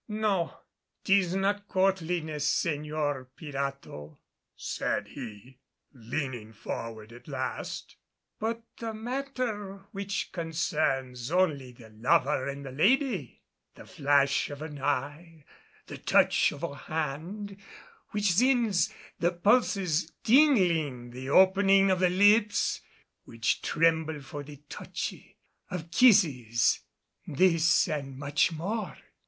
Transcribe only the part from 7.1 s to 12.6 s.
at last, "but a matter which concerns only the lover